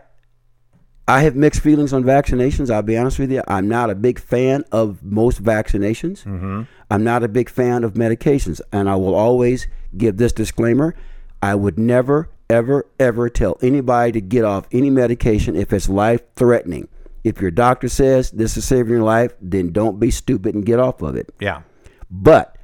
I 1.06 1.20
have 1.20 1.37
mixed 1.37 1.61
feelings 1.61 1.92
on 1.92 2.02
vaccinations. 2.02 2.70
I'll 2.70 2.82
be 2.82 2.96
honest 2.96 3.18
with 3.18 3.30
you. 3.30 3.42
I'm 3.46 3.68
not 3.68 3.90
a 3.90 3.94
big 3.94 4.18
fan 4.18 4.64
of 4.73 5.02
most 5.02 5.42
vaccinations. 5.42 6.25
Mm-hmm. 6.25 6.62
I'm 6.90 7.04
not 7.04 7.23
a 7.23 7.28
big 7.28 7.50
fan 7.50 7.84
of 7.84 7.94
medications. 7.94 8.61
And 8.73 8.88
I 8.88 8.96
will 8.96 9.14
always 9.14 9.66
give 9.96 10.16
this 10.16 10.32
disclaimer 10.32 10.94
I 11.42 11.54
would 11.54 11.78
never, 11.78 12.30
ever, 12.49 12.87
ever 12.99 13.28
tell 13.28 13.58
anybody 13.61 14.12
to 14.12 14.20
get 14.23 14.44
off 14.44 14.66
any 14.73 14.88
medication 14.88 15.56
if 15.56 15.75
it's 15.75 15.90
life 15.90 16.23
threatening. 16.37 16.88
If 17.23 17.40
your 17.40 17.50
doctor 17.50 17.88
says 17.88 18.30
this 18.30 18.56
is 18.56 18.64
saving 18.64 18.92
your 18.92 19.02
life, 19.02 19.34
then 19.42 19.73
don't 19.73 20.00
be 20.00 20.11
stupid 20.11 20.54
and 20.54 20.64
get 20.64 20.78
off 20.78 21.02
of 21.02 21.16
it. 21.16 21.34
Yeah. 21.38 21.62
But 22.11 22.56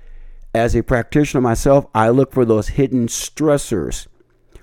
as 0.54 0.74
a 0.74 0.82
practitioner 0.82 1.42
myself, 1.42 1.86
I 1.94 2.08
look 2.08 2.32
for 2.32 2.46
those 2.46 2.68
hidden 2.68 3.06
stressors. 3.08 4.06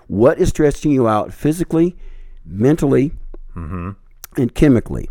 What 0.08 0.40
is 0.40 0.50
stressing 0.50 0.92
you 0.92 1.08
out 1.08 1.32
physically, 1.32 1.96
mentally, 2.44 3.12
and 4.36 4.54
chemically? 4.54 5.10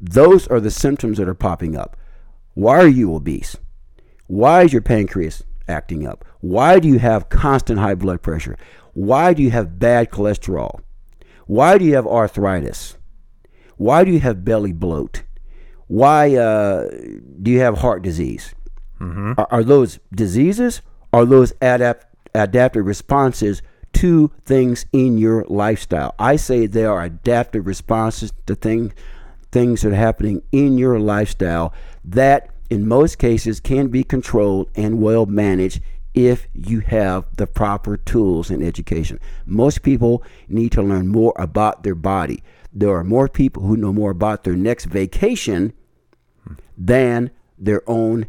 Those 0.00 0.46
are 0.48 0.60
the 0.60 0.70
symptoms 0.70 1.18
that 1.18 1.28
are 1.28 1.34
popping 1.34 1.76
up. 1.76 1.96
Why 2.54 2.78
are 2.78 2.88
you 2.88 3.14
obese? 3.14 3.56
Why 4.26 4.62
is 4.62 4.72
your 4.72 4.82
pancreas 4.82 5.44
acting 5.68 6.06
up? 6.06 6.24
Why 6.40 6.78
do 6.78 6.88
you 6.88 6.98
have 6.98 7.28
constant 7.28 7.78
high 7.78 7.94
blood 7.94 8.22
pressure? 8.22 8.56
Why 8.92 9.34
do 9.34 9.42
you 9.42 9.50
have 9.50 9.78
bad 9.78 10.10
cholesterol? 10.10 10.80
Why 11.46 11.78
do 11.78 11.84
you 11.84 11.94
have 11.94 12.06
arthritis? 12.06 12.96
Why 13.76 14.04
do 14.04 14.10
you 14.10 14.20
have 14.20 14.44
belly 14.44 14.72
bloat? 14.72 15.22
Why 15.86 16.34
uh, 16.36 16.88
do 17.42 17.50
you 17.50 17.60
have 17.60 17.78
heart 17.78 18.02
disease? 18.02 18.54
Are, 19.38 19.48
are 19.50 19.64
those 19.64 19.98
diseases? 20.14 20.80
Are 21.12 21.24
those 21.24 21.52
adapt, 21.60 22.06
adaptive 22.34 22.86
responses 22.86 23.62
to 23.94 24.30
things 24.44 24.86
in 24.92 25.18
your 25.18 25.44
lifestyle? 25.48 26.14
I 26.18 26.36
say 26.36 26.66
they 26.66 26.84
are 26.84 27.02
adaptive 27.02 27.66
responses 27.66 28.32
to 28.46 28.54
thing, 28.54 28.92
things 29.50 29.82
that 29.82 29.92
are 29.92 29.96
happening 29.96 30.42
in 30.52 30.78
your 30.78 30.98
lifestyle 30.98 31.72
that, 32.04 32.50
in 32.70 32.86
most 32.86 33.18
cases, 33.18 33.60
can 33.60 33.88
be 33.88 34.04
controlled 34.04 34.70
and 34.74 35.00
well 35.00 35.26
managed 35.26 35.80
if 36.14 36.46
you 36.54 36.80
have 36.80 37.26
the 37.36 37.46
proper 37.46 37.96
tools 37.96 38.50
and 38.50 38.62
education. 38.62 39.18
Most 39.46 39.82
people 39.82 40.22
need 40.48 40.72
to 40.72 40.82
learn 40.82 41.08
more 41.08 41.32
about 41.36 41.82
their 41.82 41.96
body. 41.96 42.42
There 42.72 42.94
are 42.94 43.04
more 43.04 43.28
people 43.28 43.64
who 43.64 43.76
know 43.76 43.92
more 43.92 44.10
about 44.10 44.44
their 44.44 44.56
next 44.56 44.86
vacation 44.86 45.72
than 46.76 47.30
their 47.58 47.82
own 47.88 48.26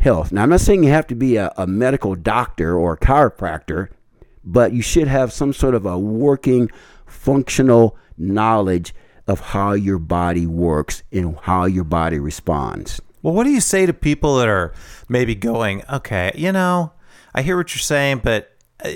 health. 0.00 0.32
Now, 0.32 0.42
I'm 0.42 0.50
not 0.50 0.60
saying 0.60 0.84
you 0.84 0.90
have 0.90 1.06
to 1.08 1.14
be 1.14 1.36
a, 1.36 1.52
a 1.56 1.66
medical 1.66 2.14
doctor 2.14 2.76
or 2.76 2.92
a 2.94 2.98
chiropractor, 2.98 3.88
but 4.48 4.72
you 4.72 4.80
should 4.80 5.08
have 5.08 5.32
some 5.32 5.52
sort 5.52 5.74
of 5.74 5.84
a 5.84 5.98
working, 5.98 6.70
functional 7.06 7.96
knowledge 8.16 8.94
of 9.26 9.40
how 9.40 9.72
your 9.72 9.98
body 9.98 10.46
works 10.46 11.02
and 11.12 11.38
how 11.42 11.66
your 11.66 11.84
body 11.84 12.18
responds. 12.18 13.00
Well, 13.22 13.34
what 13.34 13.44
do 13.44 13.50
you 13.50 13.60
say 13.60 13.84
to 13.84 13.92
people 13.92 14.38
that 14.38 14.48
are 14.48 14.72
maybe 15.08 15.34
going, 15.34 15.82
okay, 15.92 16.32
you 16.34 16.50
know, 16.50 16.92
I 17.34 17.42
hear 17.42 17.58
what 17.58 17.74
you're 17.74 17.80
saying, 17.80 18.22
but 18.24 18.50
uh, 18.82 18.90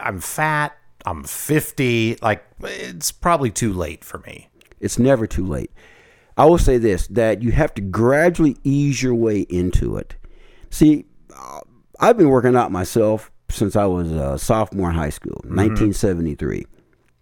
I'm 0.00 0.20
fat, 0.20 0.76
I'm 1.04 1.24
50, 1.24 2.18
like 2.22 2.44
it's 2.60 3.10
probably 3.10 3.50
too 3.50 3.72
late 3.72 4.04
for 4.04 4.18
me. 4.18 4.50
It's 4.78 5.00
never 5.00 5.26
too 5.26 5.44
late. 5.44 5.72
I 6.36 6.44
will 6.44 6.58
say 6.58 6.78
this 6.78 7.08
that 7.08 7.42
you 7.42 7.50
have 7.50 7.74
to 7.74 7.82
gradually 7.82 8.56
ease 8.62 9.02
your 9.02 9.14
way 9.14 9.40
into 9.40 9.96
it. 9.96 10.14
See, 10.70 11.06
uh, 11.36 11.60
I've 11.98 12.16
been 12.16 12.28
working 12.28 12.56
out 12.56 12.70
myself 12.70 13.31
since 13.52 13.76
I 13.76 13.84
was 13.86 14.10
a 14.10 14.38
sophomore 14.38 14.90
in 14.90 14.96
high 14.96 15.10
school, 15.10 15.40
mm-hmm. 15.44 15.56
1973. 15.56 16.66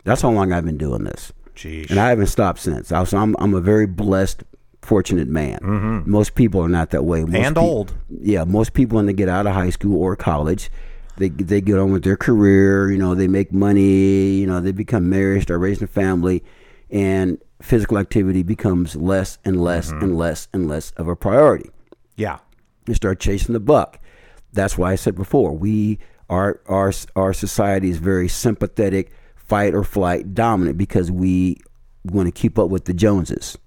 That's 0.04 0.22
how 0.22 0.30
long 0.30 0.52
I've 0.52 0.64
been 0.64 0.78
doing 0.78 1.04
this. 1.04 1.32
Jeez. 1.54 1.90
And 1.90 1.98
I 2.00 2.08
haven't 2.08 2.28
stopped 2.28 2.60
since. 2.60 2.90
I 2.92 3.00
was, 3.00 3.12
I'm, 3.12 3.36
I'm 3.38 3.52
a 3.54 3.60
very 3.60 3.86
blessed, 3.86 4.44
fortunate 4.82 5.28
man. 5.28 5.58
Mm-hmm. 5.60 6.10
Most 6.10 6.34
people 6.34 6.62
are 6.62 6.68
not 6.68 6.90
that 6.90 7.04
way. 7.04 7.22
Most 7.24 7.34
And 7.34 7.54
peo- 7.56 7.62
old. 7.64 7.94
Yeah, 8.08 8.44
most 8.44 8.72
people 8.72 8.96
when 8.96 9.06
they 9.06 9.12
get 9.12 9.28
out 9.28 9.46
of 9.46 9.52
high 9.54 9.70
school 9.70 10.00
or 10.00 10.16
college, 10.16 10.70
they 11.18 11.28
they 11.28 11.60
get 11.60 11.78
on 11.78 11.92
with 11.92 12.02
their 12.02 12.16
career. 12.16 12.90
You 12.90 12.96
know, 12.96 13.14
they 13.14 13.28
make 13.28 13.52
money. 13.52 14.30
You 14.40 14.46
know, 14.46 14.60
they 14.60 14.72
become 14.72 15.10
married, 15.10 15.42
start 15.42 15.60
raising 15.60 15.84
a 15.84 15.86
family, 15.86 16.42
and 16.90 17.36
physical 17.60 17.98
activity 17.98 18.42
becomes 18.42 18.96
less 18.96 19.36
and 19.44 19.62
less 19.62 19.90
mm-hmm. 19.90 20.02
and 20.02 20.16
less 20.16 20.48
and 20.54 20.66
less 20.66 20.92
of 20.92 21.08
a 21.08 21.14
priority 21.14 21.68
Yeah. 22.16 22.38
you 22.86 22.94
start 22.94 23.20
chasing 23.20 23.52
the 23.52 23.60
buck. 23.60 23.98
That's 24.54 24.78
why 24.78 24.92
I 24.92 24.94
said 24.94 25.14
before 25.14 25.52
we 25.52 25.98
our 26.30 26.60
our 26.66 26.92
our 27.16 27.34
society 27.34 27.90
is 27.90 27.98
very 27.98 28.28
sympathetic, 28.28 29.12
fight 29.34 29.74
or 29.74 29.84
flight 29.84 30.32
dominant 30.32 30.78
because 30.78 31.10
we 31.10 31.58
want 32.04 32.26
to 32.26 32.32
keep 32.32 32.58
up 32.58 32.70
with 32.70 32.86
the 32.86 32.94
Joneses. 32.94 33.58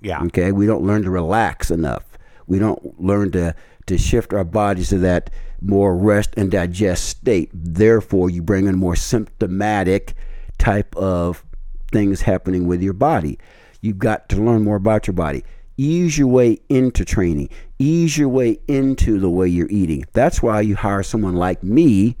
Yeah. 0.00 0.22
Okay, 0.24 0.52
we 0.52 0.66
don't 0.66 0.84
learn 0.84 1.02
to 1.02 1.10
relax 1.10 1.70
enough. 1.70 2.04
We 2.46 2.58
don't 2.58 2.98
learn 3.00 3.32
to 3.32 3.54
to 3.86 3.98
shift 3.98 4.32
our 4.32 4.44
bodies 4.44 4.88
to 4.90 4.98
that 4.98 5.30
more 5.60 5.96
rest 5.96 6.34
and 6.36 6.50
digest 6.50 7.08
state. 7.08 7.50
Therefore, 7.52 8.30
you 8.30 8.42
bring 8.42 8.66
in 8.66 8.76
more 8.76 8.96
symptomatic 8.96 10.14
type 10.58 10.94
of 10.96 11.44
things 11.90 12.22
happening 12.22 12.66
with 12.66 12.82
your 12.82 12.92
body. 12.92 13.38
You've 13.80 13.98
got 13.98 14.28
to 14.30 14.36
learn 14.36 14.62
more 14.62 14.76
about 14.76 15.06
your 15.06 15.14
body. 15.14 15.44
Ease 15.76 16.18
your 16.18 16.28
way 16.28 16.58
into 16.68 17.04
training. 17.04 17.48
Ease 17.78 18.18
your 18.18 18.28
way 18.28 18.58
into 18.68 19.18
the 19.18 19.30
way 19.30 19.48
you're 19.48 19.70
eating. 19.70 20.04
That's 20.12 20.42
why 20.42 20.60
you 20.60 20.76
hire 20.76 21.02
someone 21.02 21.34
like 21.34 21.62
me 21.62 22.16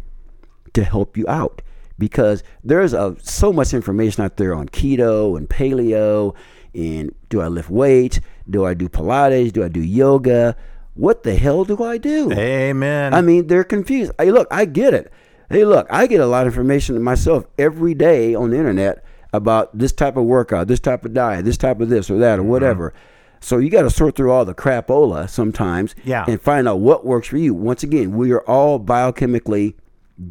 to 0.72 0.84
help 0.84 1.16
you 1.16 1.26
out 1.28 1.62
because 1.98 2.42
there's 2.64 2.94
a, 2.94 3.14
so 3.22 3.52
much 3.52 3.74
information 3.74 4.24
out 4.24 4.36
there 4.36 4.54
on 4.54 4.68
keto 4.68 5.36
and 5.36 5.48
paleo 5.48 6.34
and 6.74 7.14
do 7.28 7.40
I 7.40 7.48
lift 7.48 7.70
weights? 7.70 8.20
Do 8.48 8.64
I 8.64 8.74
do 8.74 8.88
Pilates? 8.88 9.52
Do 9.52 9.62
I 9.62 9.68
do 9.68 9.80
yoga? 9.80 10.56
What 10.94 11.22
the 11.22 11.36
hell 11.36 11.64
do 11.64 11.82
I 11.82 11.98
do? 11.98 12.32
Amen. 12.32 13.14
I 13.14 13.20
mean, 13.20 13.46
they're 13.46 13.64
confused. 13.64 14.12
Hey, 14.18 14.30
look, 14.30 14.48
I 14.50 14.64
get 14.64 14.94
it. 14.94 15.12
Hey, 15.50 15.64
look, 15.64 15.86
I 15.90 16.06
get 16.06 16.20
a 16.20 16.26
lot 16.26 16.46
of 16.46 16.52
information 16.54 17.00
myself 17.02 17.44
every 17.58 17.94
day 17.94 18.34
on 18.34 18.50
the 18.50 18.56
internet 18.56 19.04
about 19.32 19.76
this 19.76 19.92
type 19.92 20.16
of 20.16 20.24
workout, 20.24 20.68
this 20.68 20.80
type 20.80 21.04
of 21.04 21.14
diet, 21.14 21.44
this 21.44 21.56
type 21.56 21.80
of 21.80 21.88
this 21.88 22.10
or 22.10 22.18
that 22.18 22.38
or 22.38 22.42
mm-hmm. 22.42 22.50
whatever. 22.50 22.94
So 23.42 23.58
you 23.58 23.70
got 23.70 23.82
to 23.82 23.90
sort 23.90 24.14
through 24.16 24.30
all 24.30 24.44
the 24.44 24.54
crapola 24.54 25.28
sometimes 25.28 25.94
Yeah. 26.04 26.24
and 26.28 26.40
find 26.40 26.68
out 26.68 26.78
what 26.80 27.04
works 27.04 27.26
for 27.28 27.36
you. 27.38 27.52
Once 27.54 27.82
again, 27.82 28.16
we 28.16 28.30
are 28.32 28.42
all 28.48 28.78
biochemically 28.78 29.74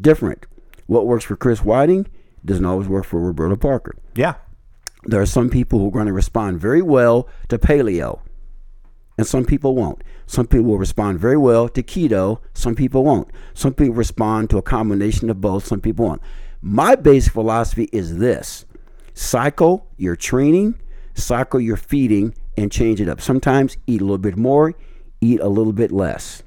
different. 0.00 0.46
What 0.86 1.06
works 1.06 1.24
for 1.24 1.36
Chris 1.36 1.60
Whiting 1.62 2.06
doesn't 2.44 2.64
always 2.64 2.88
work 2.88 3.04
for 3.04 3.20
Roberto 3.20 3.56
Parker. 3.56 3.94
yeah. 4.14 4.34
There 5.04 5.20
are 5.20 5.26
some 5.26 5.50
people 5.50 5.80
who 5.80 5.88
are 5.88 5.92
going 5.92 6.06
to 6.06 6.12
respond 6.12 6.60
very 6.60 6.80
well 6.80 7.26
to 7.48 7.58
paleo, 7.58 8.20
and 9.18 9.26
some 9.26 9.44
people 9.44 9.74
won't. 9.74 10.00
Some 10.26 10.46
people 10.46 10.66
will 10.70 10.78
respond 10.78 11.18
very 11.18 11.36
well 11.36 11.68
to 11.70 11.82
keto, 11.82 12.38
some 12.54 12.76
people 12.76 13.02
won't. 13.04 13.28
Some 13.52 13.74
people 13.74 13.94
respond 13.96 14.48
to 14.50 14.58
a 14.58 14.62
combination 14.62 15.28
of 15.28 15.40
both, 15.40 15.66
some 15.66 15.80
people 15.80 16.06
won't. 16.06 16.22
My 16.60 16.94
basic 16.94 17.32
philosophy 17.32 17.88
is 17.92 18.18
this 18.18 18.64
cycle 19.12 19.88
your 19.96 20.14
training, 20.16 20.78
cycle 21.14 21.60
your 21.60 21.76
feeding, 21.76 22.32
and 22.56 22.70
change 22.70 23.00
it 23.00 23.08
up. 23.08 23.20
Sometimes 23.20 23.76
eat 23.86 24.00
a 24.00 24.04
little 24.04 24.18
bit 24.18 24.36
more, 24.36 24.74
eat 25.20 25.40
a 25.40 25.48
little 25.48 25.72
bit 25.72 25.90
less. 25.92 26.42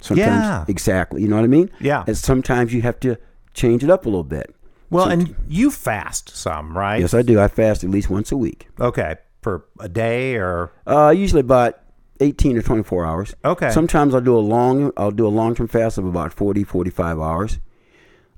Sometimes, 0.00 0.26
Yeah. 0.44 0.64
exactly. 0.68 1.22
You 1.22 1.28
know 1.28 1.36
what 1.36 1.44
I 1.44 1.48
mean? 1.48 1.70
Yeah. 1.80 2.04
And 2.06 2.16
sometimes 2.16 2.72
you 2.74 2.82
have 2.82 3.00
to 3.00 3.16
change 3.54 3.82
it 3.82 3.90
up 3.90 4.04
a 4.06 4.08
little 4.08 4.24
bit. 4.24 4.54
Well, 4.90 5.08
and 5.08 5.34
you 5.48 5.70
fast 5.70 6.36
some, 6.36 6.76
right? 6.76 7.00
Yes, 7.00 7.12
I 7.14 7.22
do. 7.22 7.40
I 7.40 7.48
fast 7.48 7.82
at 7.82 7.90
least 7.90 8.08
once 8.10 8.30
a 8.30 8.36
week. 8.36 8.68
Okay. 8.78 9.16
For 9.42 9.64
a 9.80 9.88
day 9.88 10.36
or 10.36 10.70
Uh, 10.86 11.12
usually 11.16 11.40
about 11.40 11.74
18 12.20 12.54
to 12.56 12.62
24 12.62 13.04
hours. 13.04 13.34
Okay. 13.44 13.70
Sometimes 13.70 14.14
I'll 14.14 14.20
do 14.20 14.36
a 14.36 14.38
long, 14.40 14.92
I'll 14.96 15.10
do 15.10 15.26
a 15.26 15.28
long-term 15.28 15.68
fast 15.68 15.98
of 15.98 16.04
about 16.06 16.32
40, 16.32 16.62
45 16.64 17.18
hours. 17.18 17.58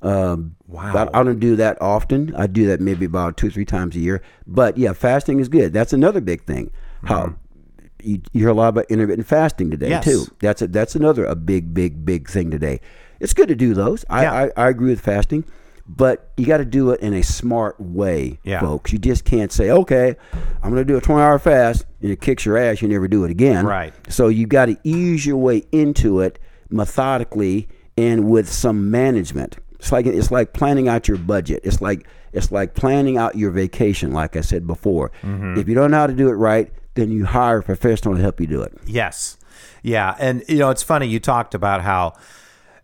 Um, 0.00 0.54
Wow. 0.68 0.92
But 0.92 1.14
I 1.16 1.22
don't 1.22 1.40
do 1.40 1.56
that 1.56 1.80
often. 1.80 2.32
I 2.36 2.46
do 2.46 2.66
that 2.66 2.80
maybe 2.80 3.06
about 3.06 3.36
two, 3.38 3.50
three 3.50 3.64
times 3.64 3.96
a 3.96 4.00
year. 4.00 4.20
But 4.46 4.76
yeah, 4.78 4.92
fasting 4.92 5.40
is 5.40 5.48
good. 5.48 5.72
That's 5.72 5.92
another 5.94 6.20
big 6.20 6.42
thing. 6.44 6.70
How 7.04 7.26
mm-hmm. 7.26 7.86
you, 8.02 8.22
you 8.32 8.40
hear 8.40 8.48
a 8.48 8.54
lot 8.54 8.68
about 8.68 8.86
intermittent 8.88 9.26
fasting 9.26 9.70
today 9.70 9.90
Yes. 9.90 10.04
too. 10.04 10.26
That's 10.40 10.62
a, 10.62 10.68
that's 10.68 10.94
another 10.94 11.24
a 11.24 11.34
big, 11.34 11.74
big, 11.74 12.04
big 12.04 12.28
thing 12.28 12.50
today. 12.50 12.80
It's 13.20 13.34
good 13.34 13.48
to 13.48 13.56
do 13.56 13.74
those. 13.74 14.04
I, 14.08 14.22
Yeah. 14.22 14.32
I, 14.32 14.64
I 14.64 14.68
agree 14.68 14.90
with 14.90 15.00
fasting, 15.00 15.44
but 15.86 16.32
you 16.36 16.46
got 16.46 16.58
to 16.58 16.64
do 16.64 16.90
it 16.90 17.00
in 17.00 17.14
a 17.14 17.22
smart 17.22 17.80
way, 17.80 18.38
Yeah. 18.44 18.60
folks. 18.60 18.92
You 18.92 18.98
just 18.98 19.24
can't 19.24 19.50
say, 19.50 19.70
okay, 19.70 20.16
I'm 20.62 20.70
going 20.70 20.84
to 20.84 20.84
do 20.84 20.96
a 20.96 21.00
20 21.00 21.22
hour 21.22 21.38
fast 21.38 21.86
and 22.00 22.10
it 22.10 22.20
kicks 22.20 22.44
your 22.44 22.56
ass. 22.56 22.82
You 22.82 22.88
never 22.88 23.08
do 23.08 23.24
it 23.24 23.30
again. 23.30 23.66
Right. 23.66 23.92
So 24.08 24.28
you 24.28 24.46
got 24.46 24.66
to 24.66 24.76
ease 24.84 25.26
your 25.26 25.38
way 25.38 25.64
into 25.72 26.20
it 26.20 26.38
methodically 26.70 27.68
and 27.96 28.30
with 28.30 28.48
some 28.48 28.90
management. 28.90 29.58
It's 29.78 29.92
like 29.92 30.06
it's 30.06 30.30
like 30.30 30.52
planning 30.52 30.88
out 30.88 31.08
your 31.08 31.18
budget. 31.18 31.60
It's 31.64 31.80
like 31.80 32.06
it's 32.32 32.50
like 32.50 32.74
planning 32.74 33.16
out 33.16 33.36
your 33.36 33.50
vacation. 33.50 34.12
Like 34.12 34.36
I 34.36 34.40
said 34.40 34.66
before, 34.66 35.10
mm-hmm. 35.22 35.58
if 35.58 35.68
you 35.68 35.74
don't 35.74 35.90
know 35.90 35.98
how 35.98 36.06
to 36.06 36.14
do 36.14 36.28
it 36.28 36.32
right, 36.32 36.70
then 36.98 37.10
you 37.10 37.24
hire 37.26 37.58
a 37.58 37.62
professional 37.62 38.14
to 38.16 38.20
help 38.20 38.40
you 38.40 38.46
do 38.46 38.62
it. 38.62 38.72
Yes. 38.86 39.36
Yeah. 39.82 40.14
And 40.18 40.42
you 40.48 40.58
know, 40.58 40.70
it's 40.70 40.82
funny 40.82 41.06
you 41.08 41.20
talked 41.20 41.54
about 41.54 41.82
how 41.82 42.14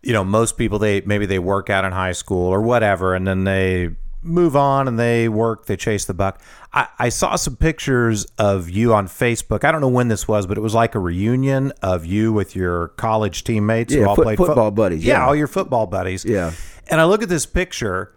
you 0.01 0.13
know, 0.13 0.23
most 0.23 0.57
people 0.57 0.77
they 0.79 1.01
maybe 1.01 1.25
they 1.25 1.39
work 1.39 1.69
out 1.69 1.83
in 1.83 1.91
high 1.91 2.11
school 2.11 2.47
or 2.47 2.61
whatever 2.61 3.13
and 3.15 3.25
then 3.27 3.43
they 3.43 3.89
move 4.21 4.55
on 4.55 4.87
and 4.87 4.97
they 4.97 5.29
work, 5.29 5.65
they 5.67 5.75
chase 5.77 6.05
the 6.05 6.13
buck. 6.13 6.41
I, 6.73 6.87
I 6.97 7.09
saw 7.09 7.35
some 7.35 7.55
pictures 7.55 8.25
of 8.39 8.69
you 8.69 8.91
on 8.93 9.07
Facebook. 9.07 9.63
I 9.63 9.71
don't 9.71 9.81
know 9.81 9.87
when 9.89 10.07
this 10.07 10.27
was, 10.27 10.47
but 10.47 10.57
it 10.57 10.61
was 10.61 10.73
like 10.73 10.95
a 10.95 10.99
reunion 10.99 11.71
of 11.83 12.05
you 12.07 12.33
with 12.33 12.55
your 12.55 12.87
college 12.89 13.43
teammates 13.43 13.93
who 13.93 13.99
Yeah, 13.99 14.07
all 14.07 14.15
foot- 14.15 14.23
played 14.25 14.37
fo- 14.39 14.47
football 14.47 14.71
buddies, 14.71 15.05
Yeah, 15.05 15.19
yeah. 15.19 15.25
all 15.27 15.35
your 15.35 15.47
football 15.47 15.85
buddies. 15.85 16.25
Yeah. 16.25 16.53
And 16.87 16.99
I 16.99 17.05
look 17.05 17.21
at 17.21 17.29
this 17.29 17.45
picture 17.45 18.14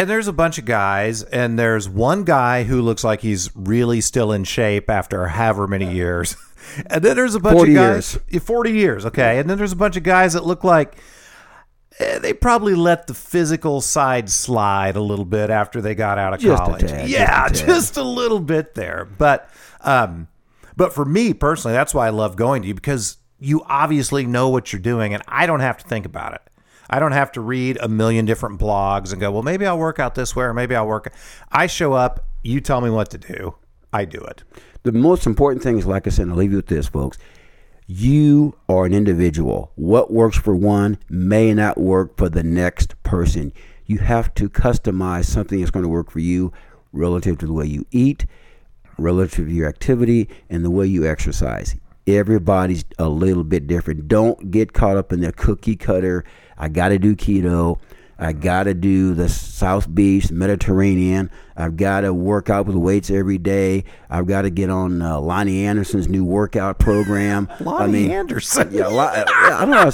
and 0.00 0.08
there's 0.08 0.28
a 0.28 0.32
bunch 0.32 0.56
of 0.56 0.64
guys, 0.64 1.22
and 1.24 1.58
there's 1.58 1.86
one 1.86 2.24
guy 2.24 2.62
who 2.62 2.80
looks 2.80 3.04
like 3.04 3.20
he's 3.20 3.50
really 3.54 4.00
still 4.00 4.32
in 4.32 4.44
shape 4.44 4.88
after 4.88 5.28
however 5.28 5.66
many 5.66 5.92
years. 5.92 6.36
And 6.86 7.02
then 7.02 7.16
there's 7.16 7.34
a 7.34 7.40
bunch 7.40 7.56
40 7.56 7.72
of 7.72 7.74
guys, 7.76 8.18
Yeah, 8.28 8.38
40 8.38 8.70
years, 8.70 9.06
okay. 9.06 9.40
And 9.40 9.50
then 9.50 9.58
there's 9.58 9.72
a 9.72 9.76
bunch 9.76 9.96
of 9.96 10.02
guys 10.04 10.34
that 10.34 10.44
look 10.46 10.62
like 10.62 10.94
eh, 11.98 12.18
they 12.18 12.32
probably 12.32 12.74
let 12.74 13.06
the 13.08 13.14
physical 13.14 13.80
side 13.80 14.30
slide 14.30 14.94
a 14.94 15.00
little 15.00 15.24
bit 15.24 15.50
after 15.50 15.80
they 15.80 15.94
got 15.94 16.18
out 16.18 16.34
of 16.34 16.40
Just 16.40 16.62
college. 16.62 16.82
tad, 16.82 17.08
yeah, 17.08 17.48
just 17.48 17.62
a 17.62 17.66
just 17.66 17.96
a, 17.96 18.02
little 18.04 18.40
bit 18.40 18.74
there. 18.74 19.08
But 19.18 19.50
um 19.80 20.28
but 20.76 20.92
for 20.92 21.04
me 21.04 21.32
personally, 21.32 21.74
that's 21.74 21.94
why 21.94 22.06
I 22.06 22.10
love 22.10 22.36
going 22.36 22.62
to 22.62 22.68
you 22.68 22.74
because 22.74 23.16
you 23.40 23.64
obviously 23.64 24.26
know 24.26 24.50
what 24.50 24.72
you're 24.72 24.80
doing 24.80 25.12
and 25.14 25.22
I 25.26 25.46
don't 25.46 25.60
have 25.60 25.78
to 25.78 25.88
think 25.88 26.04
about 26.06 26.34
it. 26.34 26.42
I 26.90 26.98
don't 26.98 27.12
have 27.12 27.30
to 27.32 27.40
read 27.40 27.78
a 27.80 27.88
million 27.88 28.24
different 28.26 28.60
blogs 28.60 29.12
and 29.12 29.20
go, 29.20 29.30
well, 29.30 29.44
maybe 29.44 29.64
I'll 29.64 29.78
work 29.78 30.00
out 30.00 30.16
this 30.16 30.34
way 30.34 30.44
or 30.44 30.52
maybe 30.52 30.74
I'll 30.74 30.88
work. 30.88 31.12
I 31.52 31.68
show 31.68 31.92
up, 31.92 32.26
you 32.42 32.60
tell 32.60 32.80
me 32.80 32.90
what 32.90 33.10
to 33.10 33.18
do, 33.18 33.54
I 33.92 34.04
do 34.04 34.18
it. 34.18 34.42
The 34.82 34.92
most 34.92 35.24
important 35.24 35.62
thing 35.62 35.78
is, 35.78 35.86
like 35.86 36.06
I 36.06 36.10
said, 36.10 36.28
I'll 36.28 36.36
leave 36.36 36.50
you 36.50 36.56
with 36.56 36.66
this, 36.66 36.88
folks. 36.88 37.16
You 37.86 38.56
are 38.68 38.86
an 38.86 38.94
individual. 38.94 39.72
What 39.76 40.12
works 40.12 40.36
for 40.36 40.54
one 40.54 40.98
may 41.08 41.54
not 41.54 41.78
work 41.78 42.16
for 42.16 42.28
the 42.28 42.42
next 42.42 43.00
person. 43.04 43.52
You 43.86 43.98
have 43.98 44.34
to 44.34 44.48
customize 44.48 45.26
something 45.26 45.60
that's 45.60 45.70
going 45.70 45.84
to 45.84 45.88
work 45.88 46.10
for 46.10 46.20
you 46.20 46.52
relative 46.92 47.38
to 47.38 47.46
the 47.46 47.52
way 47.52 47.66
you 47.66 47.86
eat, 47.90 48.26
relative 48.98 49.46
to 49.46 49.52
your 49.52 49.68
activity, 49.68 50.28
and 50.48 50.64
the 50.64 50.70
way 50.70 50.86
you 50.86 51.06
exercise. 51.06 51.76
Everybody's 52.06 52.84
a 52.98 53.08
little 53.08 53.44
bit 53.44 53.66
different. 53.66 54.08
Don't 54.08 54.50
get 54.50 54.72
caught 54.72 54.96
up 54.96 55.12
in 55.12 55.20
the 55.20 55.32
cookie 55.32 55.76
cutter. 55.76 56.24
I 56.58 56.68
got 56.68 56.88
to 56.88 56.98
do 56.98 57.14
keto. 57.14 57.78
I 58.18 58.34
got 58.34 58.64
to 58.64 58.74
do 58.74 59.14
the 59.14 59.30
South 59.30 59.92
Beach, 59.94 60.30
Mediterranean. 60.30 61.30
I've 61.56 61.78
got 61.78 62.02
to 62.02 62.12
work 62.12 62.50
out 62.50 62.66
with 62.66 62.76
weights 62.76 63.10
every 63.10 63.38
day. 63.38 63.84
I've 64.10 64.26
got 64.26 64.42
to 64.42 64.50
get 64.50 64.68
on 64.68 65.00
uh, 65.00 65.16
Loni 65.16 65.62
Anderson's 65.62 66.06
new 66.06 66.24
workout 66.24 66.78
program. 66.78 67.46
Loni 67.60 68.10
Anderson. 68.10 68.68
Yeah, 68.72 68.88
Lo- 68.88 69.04
uh, 69.04 69.24
yeah, 69.26 69.56
I 69.58 69.64
don't 69.64 69.70
know. 69.70 69.86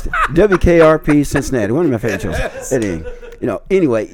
WKRP 0.46 1.24
Cincinnati, 1.24 1.72
one 1.72 1.84
of 1.84 1.92
my 1.92 1.98
favorite 1.98 2.22
shows. 2.22 2.72
Anyway, 2.72 3.12
you 3.40 3.46
know, 3.46 3.62
anyway, 3.70 4.10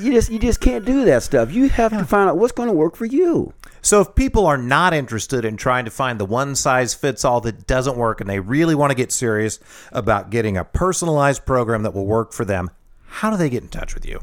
you 0.00 0.12
just 0.12 0.30
you 0.30 0.38
just 0.38 0.60
can't 0.60 0.86
do 0.86 1.04
that 1.04 1.22
stuff. 1.22 1.52
You 1.52 1.68
have 1.68 1.92
to 1.92 2.04
find 2.06 2.30
out 2.30 2.38
what's 2.38 2.52
going 2.52 2.68
to 2.68 2.74
work 2.74 2.96
for 2.96 3.04
you. 3.04 3.52
So 3.84 4.00
if 4.00 4.14
people 4.14 4.46
are 4.46 4.56
not 4.56 4.94
interested 4.94 5.44
in 5.44 5.56
trying 5.56 5.84
to 5.86 5.90
find 5.90 6.18
the 6.20 6.24
one 6.24 6.54
size 6.54 6.94
fits 6.94 7.24
all 7.24 7.40
that 7.40 7.66
doesn't 7.66 7.96
work 7.96 8.20
and 8.20 8.30
they 8.30 8.38
really 8.38 8.76
want 8.76 8.92
to 8.92 8.96
get 8.96 9.10
serious 9.10 9.58
about 9.90 10.30
getting 10.30 10.56
a 10.56 10.64
personalized 10.64 11.44
program 11.44 11.82
that 11.82 11.92
will 11.92 12.06
work 12.06 12.32
for 12.32 12.44
them, 12.44 12.70
how 13.06 13.28
do 13.28 13.36
they 13.36 13.50
get 13.50 13.64
in 13.64 13.68
touch 13.68 13.92
with 13.94 14.06
you? 14.06 14.20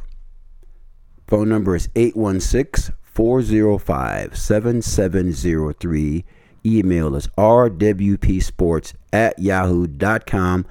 Phone 1.27 1.49
number 1.49 1.75
is 1.75 1.89
816 1.95 2.95
405 3.03 4.37
7703. 4.37 6.25
Email 6.65 7.15
is 7.15 7.27
rwpsports 7.37 8.93
at 9.11 9.37
yahoo.com. 9.39 10.65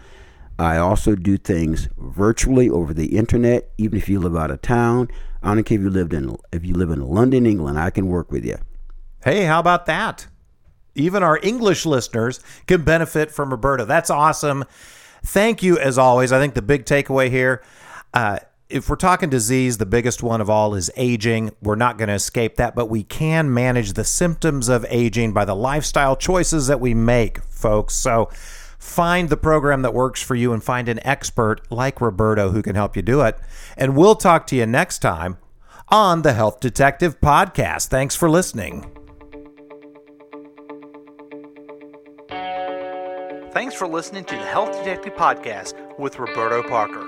I 0.58 0.76
also 0.78 1.14
do 1.14 1.36
things 1.36 1.88
virtually 1.98 2.68
over 2.68 2.92
the 2.92 3.16
internet, 3.16 3.70
even 3.76 3.98
if 3.98 4.08
you 4.08 4.18
live 4.18 4.34
out 4.34 4.50
of 4.50 4.62
town. 4.62 5.08
I 5.42 5.54
don't 5.54 5.64
care 5.64 5.78
if 5.78 5.84
you 5.84 5.90
lived 5.90 6.14
in 6.14 6.36
if 6.52 6.64
you 6.64 6.74
live 6.74 6.90
in 6.90 7.02
London, 7.02 7.46
England, 7.46 7.78
I 7.78 7.90
can 7.90 8.08
work 8.08 8.32
with 8.32 8.44
you. 8.44 8.56
Hey, 9.24 9.44
how 9.44 9.60
about 9.60 9.86
that? 9.86 10.26
Even 10.94 11.22
our 11.22 11.38
English 11.42 11.86
listeners 11.86 12.40
can 12.66 12.82
benefit 12.82 13.30
from 13.30 13.50
Roberta. 13.50 13.84
That's 13.84 14.10
awesome. 14.10 14.64
Thank 15.24 15.62
you, 15.62 15.78
as 15.78 15.98
always. 15.98 16.32
I 16.32 16.38
think 16.38 16.54
the 16.54 16.62
big 16.62 16.84
takeaway 16.84 17.30
here 17.30 17.62
uh, 18.14 18.38
if 18.68 18.90
we're 18.90 18.96
talking 18.96 19.30
disease, 19.30 19.78
the 19.78 19.86
biggest 19.86 20.22
one 20.22 20.40
of 20.40 20.50
all 20.50 20.74
is 20.74 20.90
aging. 20.96 21.52
We're 21.62 21.74
not 21.74 21.96
going 21.96 22.08
to 22.08 22.14
escape 22.14 22.56
that, 22.56 22.74
but 22.74 22.86
we 22.86 23.02
can 23.02 23.52
manage 23.52 23.94
the 23.94 24.04
symptoms 24.04 24.68
of 24.68 24.84
aging 24.90 25.32
by 25.32 25.44
the 25.44 25.56
lifestyle 25.56 26.16
choices 26.16 26.66
that 26.66 26.80
we 26.80 26.92
make, 26.92 27.42
folks. 27.44 27.94
So 27.94 28.28
find 28.78 29.30
the 29.30 29.36
program 29.36 29.82
that 29.82 29.94
works 29.94 30.22
for 30.22 30.34
you 30.34 30.52
and 30.52 30.62
find 30.62 30.88
an 30.88 31.04
expert 31.06 31.62
like 31.70 32.00
Roberto 32.00 32.50
who 32.50 32.62
can 32.62 32.74
help 32.74 32.94
you 32.94 33.02
do 33.02 33.22
it. 33.22 33.38
And 33.76 33.96
we'll 33.96 34.16
talk 34.16 34.46
to 34.48 34.56
you 34.56 34.66
next 34.66 34.98
time 34.98 35.38
on 35.88 36.20
the 36.22 36.34
Health 36.34 36.60
Detective 36.60 37.20
Podcast. 37.20 37.88
Thanks 37.88 38.14
for 38.14 38.28
listening. 38.28 39.07
Thanks 43.52 43.74
for 43.74 43.86
listening 43.88 44.24
to 44.26 44.36
the 44.36 44.44
Health 44.44 44.72
Detective 44.72 45.14
Podcast 45.14 45.72
with 45.98 46.18
Roberto 46.18 46.62
Parker. 46.62 47.02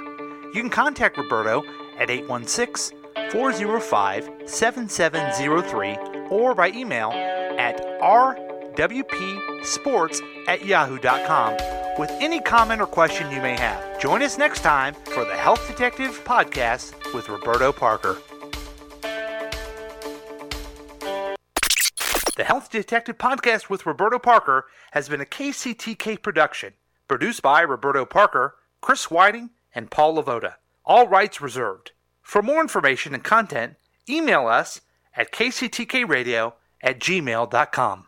You 0.54 0.62
can 0.62 0.70
contact 0.70 1.18
Roberto 1.18 1.62
at 1.98 2.08
816 2.10 2.98
405 3.30 4.30
7703 4.46 5.96
or 6.30 6.54
by 6.54 6.70
email 6.70 7.10
at 7.12 7.78
rwpsports 8.00 10.20
at 10.48 10.64
yahoo.com 10.64 11.52
with 11.98 12.10
any 12.20 12.40
comment 12.40 12.80
or 12.80 12.86
question 12.86 13.30
you 13.30 13.42
may 13.42 13.54
have. 13.56 14.00
Join 14.00 14.22
us 14.22 14.38
next 14.38 14.62
time 14.62 14.94
for 15.04 15.24
the 15.26 15.36
Health 15.36 15.66
Detective 15.68 16.24
Podcast 16.24 16.94
with 17.12 17.28
Roberto 17.28 17.70
Parker. 17.72 18.16
The 22.40 22.46
Health 22.46 22.70
Detective 22.70 23.18
Podcast 23.18 23.68
with 23.68 23.84
Roberto 23.84 24.18
Parker 24.18 24.64
has 24.92 25.10
been 25.10 25.20
a 25.20 25.26
KCTK 25.26 26.22
production, 26.22 26.72
produced 27.06 27.42
by 27.42 27.60
Roberto 27.60 28.06
Parker, 28.06 28.54
Chris 28.80 29.10
Whiting, 29.10 29.50
and 29.74 29.90
Paul 29.90 30.16
Lavoda. 30.16 30.54
All 30.86 31.06
rights 31.06 31.42
reserved. 31.42 31.92
For 32.22 32.40
more 32.40 32.62
information 32.62 33.12
and 33.12 33.22
content, 33.22 33.74
email 34.08 34.46
us 34.46 34.80
at 35.14 35.32
kctkradio 35.32 36.54
at 36.82 36.98
gmail.com. 36.98 38.06